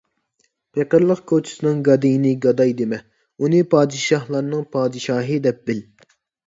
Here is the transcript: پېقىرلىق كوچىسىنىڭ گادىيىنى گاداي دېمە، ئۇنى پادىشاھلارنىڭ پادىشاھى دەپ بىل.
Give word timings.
پېقىرلىق 0.77 1.21
كوچىسىنىڭ 1.31 1.83
گادىيىنى 1.89 2.33
گاداي 2.47 2.75
دېمە، 2.81 3.01
ئۇنى 3.45 3.63
پادىشاھلارنىڭ 3.77 4.69
پادىشاھى 4.77 5.41
دەپ 5.49 5.67
بىل. 5.71 5.89